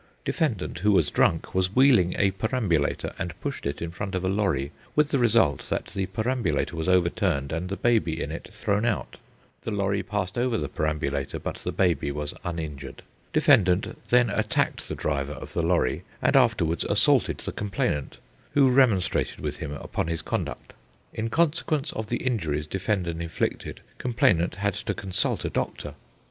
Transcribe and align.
Defendant, 0.25 0.79
who 0.79 0.91
was 0.93 1.11
drunk, 1.11 1.53
was 1.53 1.75
wheeling 1.75 2.15
a 2.17 2.31
perambulator 2.31 3.13
and 3.19 3.39
pushed 3.39 3.67
it 3.67 3.83
in 3.83 3.91
front 3.91 4.15
of 4.15 4.25
a 4.25 4.29
lorry, 4.29 4.71
with 4.95 5.09
the 5.09 5.19
result 5.19 5.69
that 5.69 5.85
the 5.93 6.07
perambulator 6.07 6.75
was 6.75 6.87
overturned 6.87 7.51
and 7.51 7.69
the 7.69 7.75
baby 7.77 8.19
in 8.19 8.31
it 8.31 8.49
thrown 8.51 8.83
out. 8.83 9.17
The 9.61 9.69
lorry 9.69 10.01
passed 10.01 10.39
over 10.39 10.57
the 10.57 10.69
perambulator, 10.69 11.37
but 11.37 11.57
the 11.57 11.71
baby 11.71 12.11
was 12.11 12.33
uninjured. 12.43 13.03
Defendant 13.31 13.95
then 14.09 14.31
attacked 14.31 14.89
the 14.89 14.95
driver 14.95 15.33
of 15.33 15.53
the 15.53 15.61
lorry, 15.61 16.01
and 16.19 16.35
afterwards 16.35 16.83
assaulted 16.85 17.37
the 17.37 17.51
complainant, 17.51 18.17
who 18.55 18.71
remonstrated 18.71 19.39
with 19.39 19.57
him 19.57 19.71
upon 19.73 20.07
his 20.07 20.23
conduct. 20.23 20.73
In 21.13 21.29
consequence 21.29 21.93
of 21.93 22.07
the 22.07 22.17
injuries 22.23 22.65
defendant 22.65 23.21
inflicted, 23.21 23.81
complainant 23.99 24.55
had 24.55 24.73
to 24.73 24.95
consult 24.95 25.45
a 25.45 25.49
doctor. 25.51 25.93